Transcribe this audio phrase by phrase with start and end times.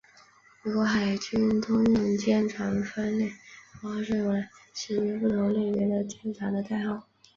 [0.63, 3.29] 美国海军通用舰船分类
[3.79, 7.07] 符号是用来识别不同类别的舰船的代号。